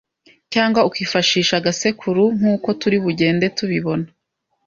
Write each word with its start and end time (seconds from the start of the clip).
cyangwa 0.53 0.79
ukifashisha 0.89 1.53
agasekuru 1.57 2.23
nkuko 2.37 2.69
turi 2.79 2.97
bugende 3.03 3.45
tubibona. 3.57 4.07